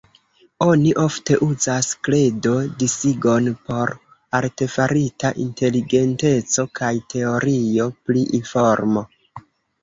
Oni 0.65 0.91
ofte 1.01 1.35
uzas 1.47 1.89
Kredo-disigon 2.07 3.49
por 3.67 3.91
artefarita 4.39 5.31
inteligenteco 5.45 6.67
kaj 6.81 6.91
teorio 7.15 7.87
pri 8.09 8.25
informo. 8.41 9.07